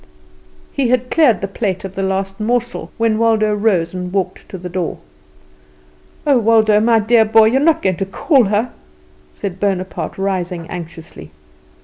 [0.71, 4.57] He had cleared the plate of the last morsel, when Waldo rose and walked to
[4.57, 4.97] the door.
[6.25, 8.71] "Oh, Waldo, my dear boy, you are not going to call her,"
[9.31, 11.29] said Bonaparte, rising anxiously.